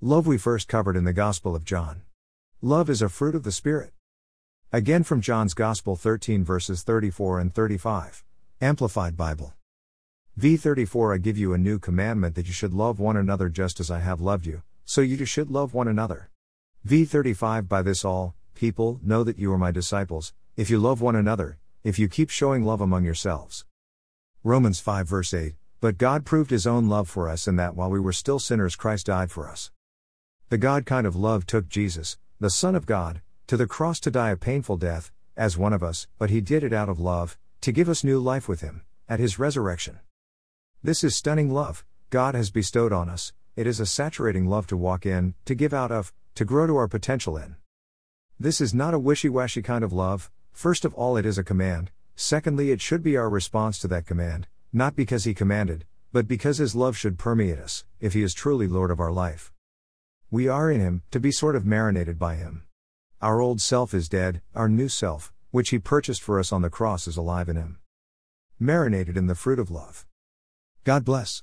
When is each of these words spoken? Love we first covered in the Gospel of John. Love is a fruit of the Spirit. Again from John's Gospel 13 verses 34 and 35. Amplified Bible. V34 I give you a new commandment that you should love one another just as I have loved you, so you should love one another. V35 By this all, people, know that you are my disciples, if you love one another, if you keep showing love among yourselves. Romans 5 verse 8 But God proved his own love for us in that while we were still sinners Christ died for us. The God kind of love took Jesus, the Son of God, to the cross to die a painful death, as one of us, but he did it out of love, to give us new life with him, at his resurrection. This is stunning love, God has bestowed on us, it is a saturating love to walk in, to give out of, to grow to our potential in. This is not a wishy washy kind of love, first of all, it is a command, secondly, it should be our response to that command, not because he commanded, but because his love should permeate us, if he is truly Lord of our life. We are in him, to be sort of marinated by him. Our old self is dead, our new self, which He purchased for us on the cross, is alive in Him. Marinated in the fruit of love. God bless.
Love 0.00 0.28
we 0.28 0.38
first 0.38 0.68
covered 0.68 0.94
in 0.94 1.02
the 1.02 1.12
Gospel 1.12 1.56
of 1.56 1.64
John. 1.64 2.02
Love 2.62 2.88
is 2.88 3.02
a 3.02 3.08
fruit 3.08 3.34
of 3.34 3.42
the 3.42 3.50
Spirit. 3.50 3.90
Again 4.72 5.02
from 5.02 5.20
John's 5.20 5.54
Gospel 5.54 5.96
13 5.96 6.44
verses 6.44 6.84
34 6.84 7.40
and 7.40 7.52
35. 7.52 8.22
Amplified 8.60 9.16
Bible. 9.16 9.54
V34 10.38 11.16
I 11.16 11.18
give 11.18 11.36
you 11.36 11.52
a 11.52 11.58
new 11.58 11.80
commandment 11.80 12.36
that 12.36 12.46
you 12.46 12.52
should 12.52 12.72
love 12.72 13.00
one 13.00 13.16
another 13.16 13.48
just 13.48 13.80
as 13.80 13.90
I 13.90 13.98
have 13.98 14.20
loved 14.20 14.46
you, 14.46 14.62
so 14.84 15.00
you 15.00 15.24
should 15.24 15.50
love 15.50 15.74
one 15.74 15.88
another. 15.88 16.30
V35 16.86 17.66
By 17.66 17.82
this 17.82 18.04
all, 18.04 18.36
people, 18.54 19.00
know 19.02 19.24
that 19.24 19.40
you 19.40 19.52
are 19.52 19.58
my 19.58 19.72
disciples, 19.72 20.32
if 20.56 20.70
you 20.70 20.78
love 20.78 21.00
one 21.00 21.16
another, 21.16 21.58
if 21.82 21.98
you 21.98 22.06
keep 22.06 22.30
showing 22.30 22.64
love 22.64 22.80
among 22.80 23.04
yourselves. 23.04 23.64
Romans 24.44 24.78
5 24.78 25.08
verse 25.08 25.34
8 25.34 25.54
But 25.80 25.98
God 25.98 26.24
proved 26.24 26.52
his 26.52 26.68
own 26.68 26.88
love 26.88 27.08
for 27.08 27.28
us 27.28 27.48
in 27.48 27.56
that 27.56 27.74
while 27.74 27.90
we 27.90 27.98
were 27.98 28.12
still 28.12 28.38
sinners 28.38 28.76
Christ 28.76 29.06
died 29.06 29.32
for 29.32 29.48
us. 29.48 29.72
The 30.50 30.56
God 30.56 30.86
kind 30.86 31.06
of 31.06 31.14
love 31.14 31.44
took 31.44 31.68
Jesus, 31.68 32.16
the 32.40 32.48
Son 32.48 32.74
of 32.74 32.86
God, 32.86 33.20
to 33.48 33.56
the 33.58 33.66
cross 33.66 34.00
to 34.00 34.10
die 34.10 34.30
a 34.30 34.36
painful 34.36 34.78
death, 34.78 35.12
as 35.36 35.58
one 35.58 35.74
of 35.74 35.82
us, 35.82 36.06
but 36.16 36.30
he 36.30 36.40
did 36.40 36.64
it 36.64 36.72
out 36.72 36.88
of 36.88 36.98
love, 36.98 37.36
to 37.60 37.70
give 37.70 37.86
us 37.86 38.02
new 38.02 38.18
life 38.18 38.48
with 38.48 38.62
him, 38.62 38.80
at 39.10 39.20
his 39.20 39.38
resurrection. 39.38 39.98
This 40.82 41.04
is 41.04 41.14
stunning 41.14 41.52
love, 41.52 41.84
God 42.08 42.34
has 42.34 42.50
bestowed 42.50 42.94
on 42.94 43.10
us, 43.10 43.34
it 43.56 43.66
is 43.66 43.78
a 43.78 43.84
saturating 43.84 44.46
love 44.46 44.66
to 44.68 44.76
walk 44.78 45.04
in, 45.04 45.34
to 45.44 45.54
give 45.54 45.74
out 45.74 45.92
of, 45.92 46.14
to 46.36 46.46
grow 46.46 46.66
to 46.66 46.76
our 46.78 46.88
potential 46.88 47.36
in. 47.36 47.56
This 48.40 48.58
is 48.58 48.72
not 48.72 48.94
a 48.94 48.98
wishy 48.98 49.28
washy 49.28 49.60
kind 49.60 49.84
of 49.84 49.92
love, 49.92 50.30
first 50.50 50.86
of 50.86 50.94
all, 50.94 51.18
it 51.18 51.26
is 51.26 51.36
a 51.36 51.44
command, 51.44 51.90
secondly, 52.16 52.70
it 52.70 52.80
should 52.80 53.02
be 53.02 53.18
our 53.18 53.28
response 53.28 53.78
to 53.80 53.88
that 53.88 54.06
command, 54.06 54.48
not 54.72 54.96
because 54.96 55.24
he 55.24 55.34
commanded, 55.34 55.84
but 56.10 56.26
because 56.26 56.56
his 56.56 56.74
love 56.74 56.96
should 56.96 57.18
permeate 57.18 57.58
us, 57.58 57.84
if 58.00 58.14
he 58.14 58.22
is 58.22 58.32
truly 58.32 58.66
Lord 58.66 58.90
of 58.90 58.98
our 58.98 59.12
life. 59.12 59.52
We 60.30 60.48
are 60.48 60.70
in 60.70 60.80
him, 60.80 61.02
to 61.10 61.20
be 61.20 61.30
sort 61.30 61.56
of 61.56 61.64
marinated 61.64 62.18
by 62.18 62.36
him. 62.36 62.64
Our 63.20 63.40
old 63.40 63.60
self 63.60 63.94
is 63.94 64.08
dead, 64.08 64.42
our 64.54 64.68
new 64.68 64.88
self, 64.88 65.32
which 65.50 65.70
He 65.70 65.78
purchased 65.80 66.22
for 66.22 66.38
us 66.38 66.52
on 66.52 66.62
the 66.62 66.70
cross, 66.70 67.08
is 67.08 67.16
alive 67.16 67.48
in 67.48 67.56
Him. 67.56 67.78
Marinated 68.60 69.16
in 69.16 69.26
the 69.26 69.34
fruit 69.34 69.58
of 69.58 69.70
love. 69.70 70.06
God 70.84 71.04
bless. 71.04 71.42